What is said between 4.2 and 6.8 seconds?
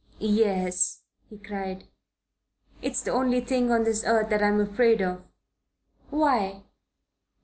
that I'm afraid of." "Why?"